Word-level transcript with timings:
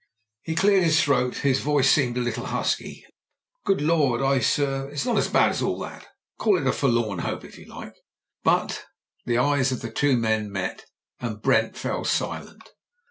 He 0.41 0.55
cleared 0.55 0.81
his 0.83 0.99
throat; 1.03 1.35
his 1.37 1.59
voice 1.59 1.87
seemed 1.87 2.17
a 2.17 2.21
little 2.21 2.47
husky. 2.47 3.05
"Good 3.65 3.81
Lord 3.81 4.19
I 4.19 4.39
sir— 4.39 4.89
it's 4.91 5.05
not 5.05 5.15
as 5.19 5.27
bad 5.27 5.51
as 5.51 5.59
that. 5.59 6.07
Call 6.39 6.57
it 6.57 6.65
a 6.65 6.71
forlorn 6.73 7.19
hope, 7.19 7.43
if 7.45 7.55
you 7.59 7.65
like, 7.65 7.93
but.•." 8.43 8.67
The 9.27 9.37
eyes 9.37 9.71
of 9.71 9.81
the 9.81 9.91
two 9.91 10.17
men 10.17 10.51
met, 10.51 10.85
and 11.19 11.39
Brent 11.39 11.77
fell 11.77 12.03
silent. 12.03 12.67